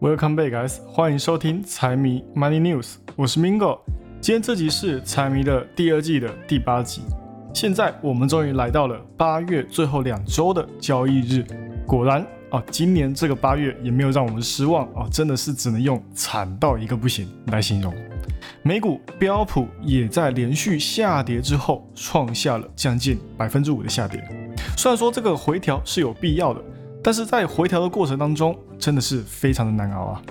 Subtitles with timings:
[0.00, 0.78] Welcome back, guys！
[0.86, 3.80] 欢迎收听财迷 Money News，我是 Mingo。
[4.18, 7.02] 今天这集是财迷的第二季的第八集。
[7.52, 11.44] 现在我们终于来到了八月最后两周的交易日。
[11.86, 17.92] 果然啊，今年这个八月也没有让我们失望啊，真的是只能用惨到一个不行来形容。
[18.62, 24.26] 美股标普也在连续下跌之后，创下了将近百分之五的下跌。
[24.78, 26.62] 虽然说这个回调是有必要的，
[27.02, 30.22] 但是在回调的过程当中，真的是非常的难熬啊。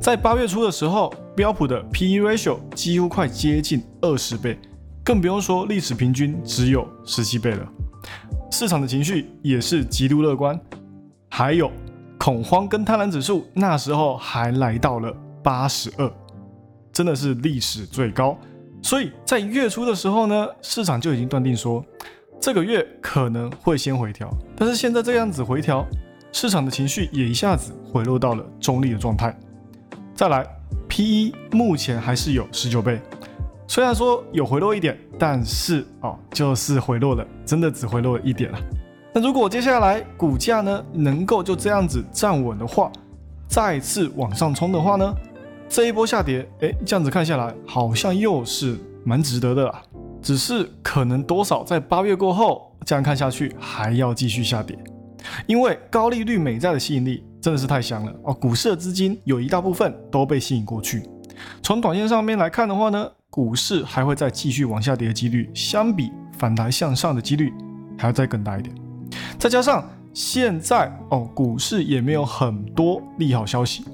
[0.00, 4.58] 在八月初的时候，标普的 P/E ratio 几乎快接近二十倍，
[5.04, 7.66] 更不用说历史平均只有十七倍了。
[8.50, 10.58] 市场的情绪也是极度乐观，
[11.30, 11.70] 还有
[12.18, 16.10] 恐慌跟贪婪指数那时候还来到了八十二。
[16.92, 18.38] 真的是历史最高，
[18.80, 21.84] 所以在月初的时候呢，市场就已经断定说
[22.40, 25.84] 这个月可能会先回调，但是现在这样子回调，
[26.34, 29.32] 市场的情绪也一下子回落到了中立的状态。
[30.16, 30.44] 再来
[30.88, 33.00] ，P/E 目前还是有十九倍，
[33.68, 38.58] 虽然说有回落一点，但是哦，就是回落了，真的只回落了一点了。
[39.12, 42.90] 那如果接下来股价呢能够就这样子站稳的话，
[43.46, 45.14] 再次往上冲的话呢？
[45.68, 49.80] 这一波下跌，哎，这样子看下来，好像又是蛮值得的啦。
[50.20, 54.76] 只是可能多少在八月过后，这样看下去还要继续下跌，
[55.46, 58.34] 因为高利率美债的吸引力真的是太香了哦。
[58.34, 61.02] 股市的资金有一大部分都被吸引过去。
[61.62, 67.52] 从短线上面来看的话呢，股市还会再继续往下跌的几率，相比反弹向上的几率
[67.98, 68.74] 还要再更大一点。
[69.38, 73.84] 再加上现在哦，股市也没有很多利好消息。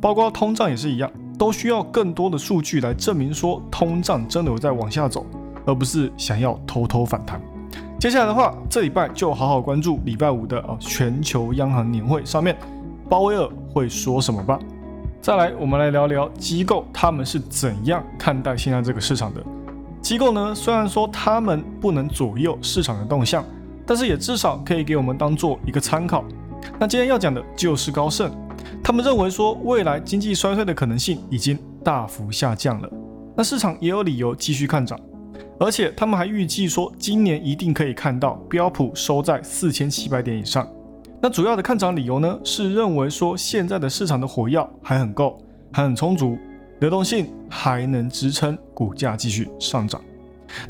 [0.00, 5.26] 包括通胀也是一样，都需要更多的数据来证明说通胀真的有在往下走，
[5.66, 7.40] 而不是想要偷偷反弹。
[7.98, 12.54] 接下来的话，这礼拜就好好关注礼拜五的啊全球央行年会上面，
[13.08, 14.58] 鲍威尔会说什么吧。
[15.22, 19.42] 再来，我们来聊聊机构他们是怎样看待现在这个市场的。
[20.02, 23.42] 机构呢，虽然说他们不能左右市场的动向，
[23.86, 26.22] 但是也至少可以给我们当做一个参考。
[26.78, 28.30] 那今天要讲的就是高盛。
[28.84, 32.90] 他们认为说，未来经济衰退的可能性已经大幅下降了，
[33.34, 35.00] 那市场也有理由继续看涨，
[35.58, 40.68] 而且他们还预计说，今年一定可以看到标普收在四千七百点以上。
[41.22, 45.38] 那主要的看涨理由呢，是认为说，现在的市场的火药还很够，
[45.72, 46.36] 还很充足，
[46.80, 50.00] 流动性还能支撑股价继续上涨。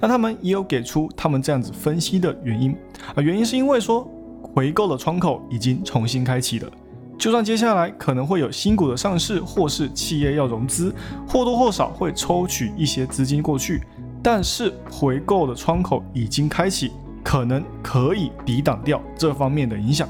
[0.00, 2.74] 那他们也有给出他们这样子分析的原因
[3.14, 4.08] 啊，原因是因为说，
[4.40, 6.70] 回购的窗口已经重新开启了。
[7.18, 10.94] 就算接下来可能会有新股的上市，或是企业要融资，
[11.26, 13.82] 或多或少会抽取一些资金过去，
[14.28, 16.90] 但是回购的窗口已经开启，
[17.22, 20.08] 可能可以抵挡掉这方面的影响。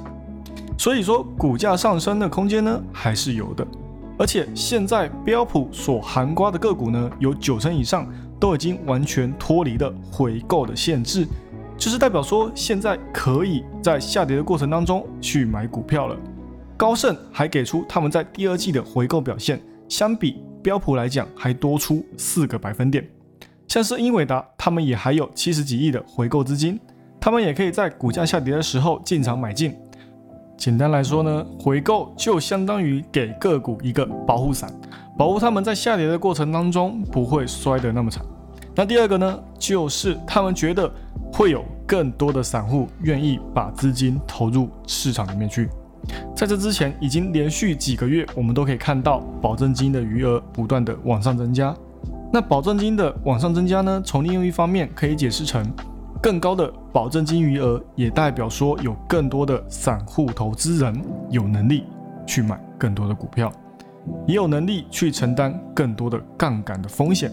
[0.79, 3.67] 所以说，股价上升的空间呢还是有的。
[4.19, 8.11] 而且现在标普所含瓜的个股呢，有九成以上
[8.41, 11.29] 都已经完全脱离了回购的限制，
[11.77, 16.17] 就是代表说现在可以在下跌的过程当中去买股票了。
[16.75, 19.61] 高盛还给出他们在第二季的回购表现，
[19.91, 23.07] 相比标普来讲还多出四个百分点。
[23.69, 26.79] 像是英伟达，他们也还有七十几亿的回购资金，
[27.21, 29.75] 他们也可以在股价下跌的时候进场买进。
[30.57, 34.73] 简单来说呢，回购就相当于给个股一个保护伞，
[35.19, 38.25] 保护他们在下跌的过程当中不会摔得那么惨。
[38.75, 40.91] 那第二个呢，就是他们觉得
[41.33, 45.69] 会有更多的散户愿意把资金投入市场里面去。
[46.35, 51.75] 在这之前，已经连续几个月，我们都可以看到保证金的余额不断的往上增加。
[52.33, 54.03] 那保证金的往上增加呢？
[54.05, 55.65] 从另一方面可以解释成，
[56.21, 60.95] 更高的保证金余额，也代表说有更多的散户投资人
[61.31, 61.85] 有能力
[62.27, 63.51] 去买更多的股票，
[64.27, 67.31] 也有能力去承担更多的杠杆的风险。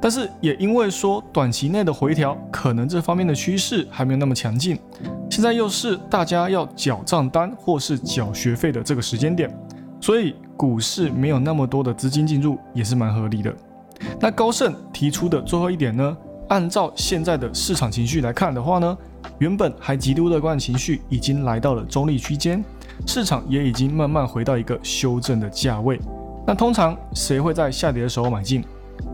[0.00, 4.78] 但是也因为说短期内的回调，可能这方面的趋势还没有那么强劲。
[5.30, 9.52] 现在又是大家要缴账单或是缴学费的这个时间点，
[10.00, 13.54] 所以股市没有那么多的资金进入也是蛮合理的。
[14.20, 16.16] 那高盛提出的最后一点呢？
[16.48, 18.98] 按照现在的市场情绪来看的话呢，
[19.38, 22.62] 原本还极度乐观的情绪已经来到了中立区间，
[23.06, 25.98] 市场也已经慢慢回到一个修正的价位。
[26.46, 28.62] 那通常谁会在下跌的时候买进？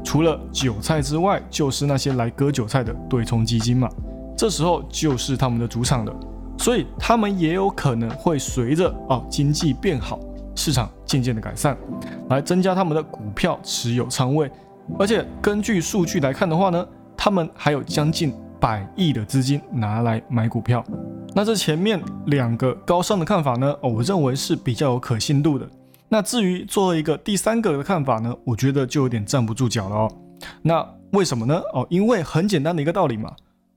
[0.02, 3.88] 除了韭菜之外，就是那些来割韭菜的对冲基金嘛。
[4.36, 6.12] 这时候就是他们的主场了，
[6.58, 10.18] 所以他们也有可能会随着哦经济变好，
[10.56, 11.76] 市场渐渐的改善，
[12.30, 14.50] 来增加他们的股票持有仓位。
[14.96, 16.86] 而且根据数据来看的话呢，
[17.16, 20.84] 他们还有将近百亿的资金拿来买股票。
[21.34, 25.68] 那这前面两个高尚的看法呢，我认为是比较有可信度的。
[26.08, 30.12] 那至于最后一个第三个的看法呢，我觉得就有点站不住脚了哦。
[30.62, 31.60] 那为什么呢？
[31.74, 33.30] 哦，因为很简单的一个道理嘛，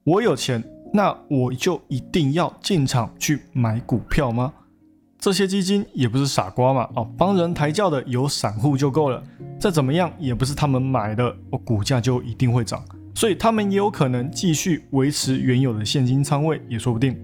[0.06, 0.64] 我有钱，
[0.94, 4.54] 那我就一定要进场去买股票吗？
[5.22, 9.24] 这些基金也不是傻瓜嘛，哦，帮人抬轿的有散户就够了，
[9.60, 12.84] 再怎么样也不是他们买的，哦，股价就一定会涨，
[13.14, 17.16] 所以他们也有可能继续维持原有的现金仓位也说不定。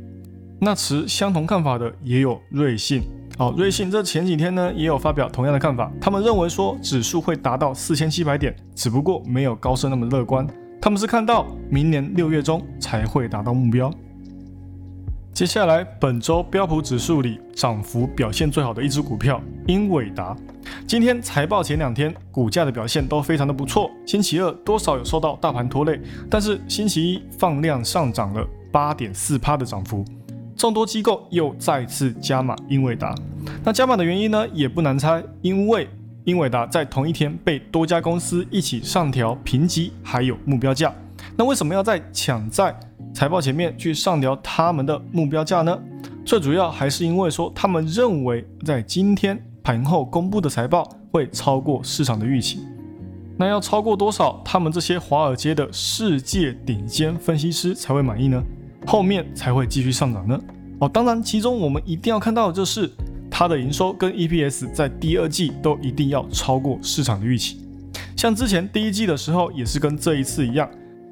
[0.61, 3.01] 那持相同看法的也有瑞信，
[3.39, 10.45] 哦，瑞信这前几天呢也有发表同样的看法，他们认为说指数会达到四千七百点，只不过没有高盛那么乐观，
[10.79, 13.91] 他们是看到明年六月中才会达到目标。
[15.37, 20.35] 接下来，本周标普指数里涨幅表现最好的一只股票英伟达，
[20.87, 23.87] 今天财报前两天股价的表现都非常的不错。
[24.03, 30.03] 星期二多少有受到大盘拖累，但是星期一放量上涨了八点四趴的涨幅，
[30.55, 33.13] 众多机构又再次加码英伟达。
[33.63, 35.87] 那加码的原因呢，也不难猜，因为
[36.23, 40.91] 英伟达在同一天被多家公司一起上调评级还有目标价。
[41.35, 42.75] 那为什么要在抢在
[43.17, 45.75] 财报前面去上调他们的目标价呢？
[46.23, 52.59] 最主要还是因为说他们认为在今天盘后公布的财报会超过市场的预期。
[53.35, 58.39] 那要超过多少，他们这些华尔街的世界顶尖分析师才会满意呢？
[58.85, 60.39] 后面才会继续上涨呢？
[60.77, 62.87] 哦，当然，其中我们一定要看到的就是
[63.31, 67.65] 它的营收跟 EPS 在第二季都一定要超过市场的预期。
[68.15, 70.69] 像之前第一季的时候也是跟这一次一样。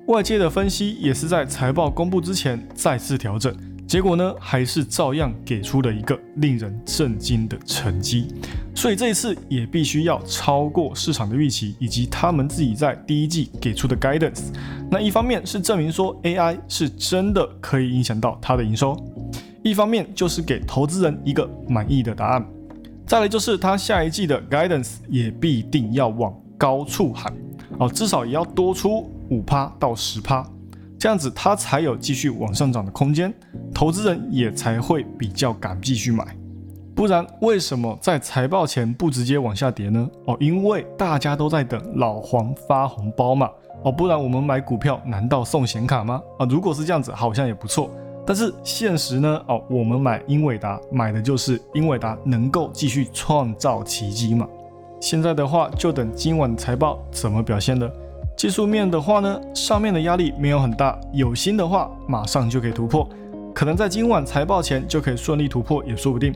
[0.08, 3.52] 外界的分析也是在财报公布之前再次调整，
[3.88, 8.28] 结果呢还是照样给出了一个令人震惊的成绩，
[8.76, 14.44] 所以这一次也必须要超过市场的预期以及他们自己在第一季给出的 guidance。
[14.92, 18.96] 那一方面是证明说 AI 是真的可以影响到它的营收，
[19.64, 22.46] 一方面就是给投资人一个满意的答案。
[23.08, 27.34] 再来就是它下一季的 guidance 也必定要往高处喊
[27.80, 29.12] 哦，至少也要多出。
[29.30, 30.46] 五趴到十趴，
[30.98, 33.34] 这样子它才有继续往上涨的空间，
[33.74, 36.26] 投资人也才会比较敢继续买。
[36.96, 40.10] 不然为什么在财报前不直接往下跌呢？
[40.26, 43.50] 哦，因为大家都在等老黄发红包嘛。
[43.84, 46.22] 哦，不然我们买股票难道送显卡吗？
[46.40, 47.92] 啊，如果是这样子，好像也不错。
[48.26, 49.42] 但是现实呢？
[49.48, 54.48] 哦，我们买英伟达买的就是英伟达能够继续创造奇迹嘛。
[55.02, 57.92] 现在的话，就等今晚财报怎么表现了。
[58.36, 63.08] 技术面的话呢，上面的压力没有很大，有心的话马上就可以突破，
[63.54, 66.36] 可能在今晚财报前就可以顺利突破也说不定。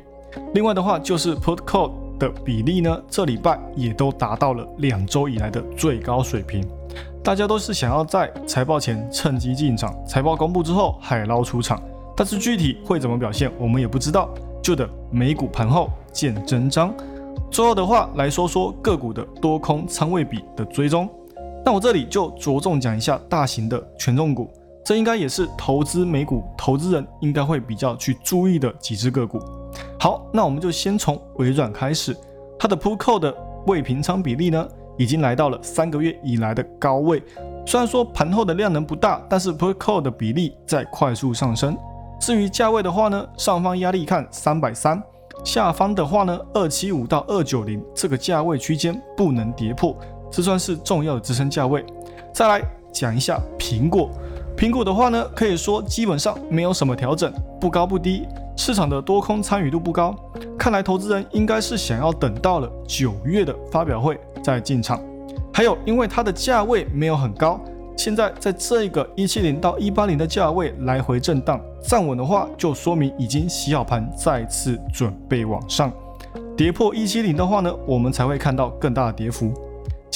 [0.54, 6.66] 另外的话就是 put call 的比例呢，这礼拜也都达到了两周以来的最高水平。
[7.22, 11.82] 大家都是想要在财报前趁机进场，财报公布之后海捞出场，
[12.16, 14.30] 但是具体会怎么表现，我们也不知道，
[14.64, 16.94] 就等美股盘后见真章。
[17.52, 21.10] 最后的话来说说个股的多空仓位比的追踪。
[21.70, 24.50] 那我这里就着重讲一下大型的权重股，
[24.84, 29.40] 这应该也是投资美股投资人应该会比较去注意的几只个股。
[30.00, 32.18] 好，那我们就先从微软开始，
[32.58, 33.32] 它的 Put Call 的
[33.68, 34.68] 未平仓比例呢，
[34.98, 37.22] 已经来到了三个月以来的高位。
[37.68, 41.78] 虽然说盘后的量能不大，但是 Put Call 的比例在快速上升。
[42.20, 45.00] 至于价位的话呢，上方压力看三百三，
[45.46, 49.96] 下方的话呢，二七五到二九零这个价位区间不能跌破。
[50.32, 51.86] 这算是重要的支撑价位。
[52.34, 54.10] 再来讲一下苹果，
[54.58, 60.16] 苹果的话呢，可以说基本上没有什么调整，不高不低，市场的多空参与度不高。
[60.58, 65.02] 看来投资人应该是想要等到了九月的发表会再进场。
[65.54, 67.60] 还有，因为它的价位没有很高，
[67.98, 75.92] 现在在这个一七零到一八零的价位来回震荡站稳的话，就说明已经洗好盘，再次准备往上。
[76.56, 79.54] 跌破一七零的话呢，我们才会看到更大的跌幅。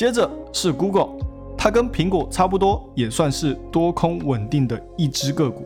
[0.04, 1.12] 接着是 Google，
[1.58, 5.66] 它跟苹果差不多，也算是多空稳定的一只个股，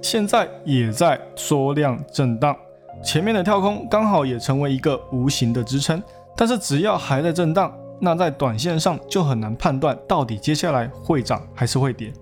[0.00, 2.56] 现在也在缩量震荡，
[3.04, 6.00] 前面的跳空刚好也成为一个无形的支撑，
[6.36, 12.12] 但是只要还在震荡，那在短线上就很难判断到底接下来会涨还是会跌。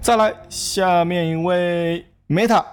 [0.00, 2.64] 再来下面一位 Meta，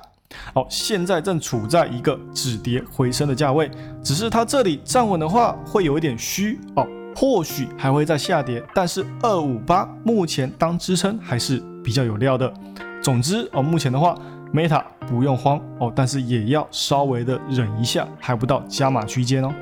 [0.53, 3.71] 好，现在正处在一个止跌回升的价位，
[4.03, 6.87] 只是它这里站稳的话会有一点虚哦。
[7.21, 12.51] 或许还会再下跌，但是二五八目前当支撑还是比较有料的。
[12.99, 14.15] 总之哦，目前的话
[14.51, 19.53] ，Meta 不用慌哦，但是也要稍微的忍一下，还不到加码区间哦。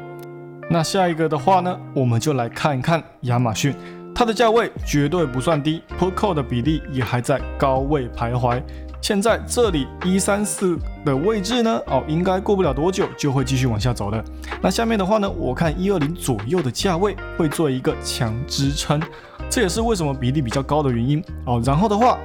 [0.69, 3.75] 那下一个的话呢，我们就来看一看亚马逊，
[4.19, 8.61] 它的价位绝对不算低，put call 的比例也还在高位徘徊。
[8.99, 14.21] 现在这里一三四的位置呢，哦，应该过不了多久就会继续往下走的。
[14.61, 19.01] 那下面的话呢，我看一二零左右的价位会做一个强支撑，
[19.49, 21.61] 这也是为什么比例比较高的原因哦。
[21.65, 22.19] 然后的话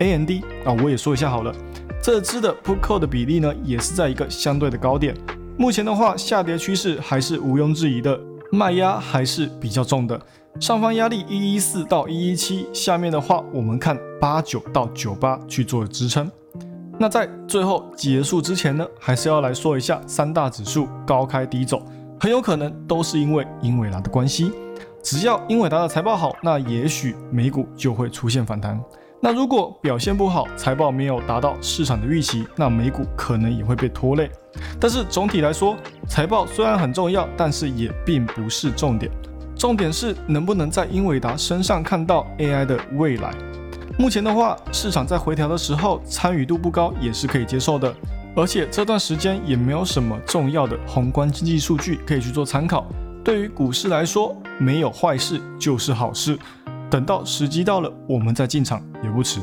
[0.00, 1.54] ，A N D 啊，我也说一下好了，
[2.02, 5.14] 这支的 put call 的比例呢，也是在一个相对的高点。
[5.56, 8.18] 目前的话，下跌趋势还是毋庸置疑的，
[8.50, 10.20] 卖压还是比较重的。
[10.58, 16.30] 上方压力一一四到一一七，下面的话我们看八九到九八去做支撑。
[16.98, 21.82] 那在最后结束之前呢，还是要来说一下三大指数高开低走，
[22.18, 24.50] 很有可能都是因为英伟达的关系。
[25.02, 28.80] 只要英伟达的财报好，那也许美股就会出现反弹。
[29.20, 34.30] 那如果表现不好，财报没有达到市场的预期，那美股可能也会被拖累。
[34.80, 35.76] 但是总体来说，
[36.08, 39.12] 财报虽然很重要，但是也并不是重点。
[39.56, 43.34] 重点是能不能在英伟达身上看到 AI 的未来。
[43.98, 47.94] 目前的话，市场在回调的时候参与度不高也是可以接受的，
[48.36, 52.86] 而且这段时间也没有什么重要的宏观经济数据可以去做参考。
[53.24, 56.38] 对于股市来说，没有坏事就是好事。
[56.90, 59.40] 等到时机到了，我们再进场也不迟。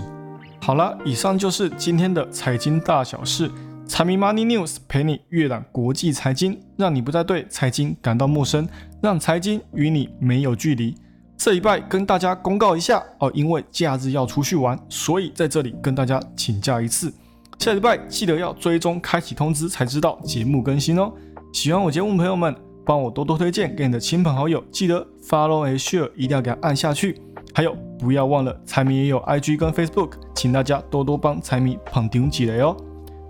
[0.61, 3.49] 好了，以上就是今天的财经大小事。
[3.85, 8.67] 财迷 Money News 陪你阅览国际财经，让你不再对财经感到陌生，
[9.01, 10.95] 让财经与你没有距离。
[11.37, 17.13] 这礼拜跟大家公告一下哦，因为假日要出去玩，所以在这里跟大家请假一次。
[17.59, 21.11] 下礼拜记得要追踪开启通知，才知道节目更新哦。
[21.51, 27.21] 喜欢我节目的朋友们，帮我多多推荐给你的亲朋好友，记得 Follow and Share 一定要给它按下去。
[27.53, 32.75] 还有不要忘了，财迷也有 IG 跟 Facebook，请大家多多帮财迷捧顶几雷哦。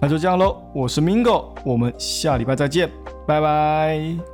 [0.04, 2.92] 那就这样喽，我是 Mingo，我们下礼拜再见，
[3.26, 4.33] 拜拜。